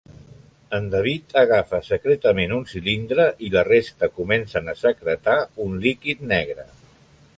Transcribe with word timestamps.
En 0.75 0.85
David 0.93 1.35
agafa 1.41 1.81
secretament 1.89 2.55
un 2.57 2.65
cilindre, 2.71 3.27
i 3.49 3.51
la 3.57 3.65
resta 3.69 4.09
comencen 4.15 4.73
a 4.75 4.79
secretar 4.81 5.37
un 5.67 5.77
líquid 5.85 6.25
negre. 6.35 6.67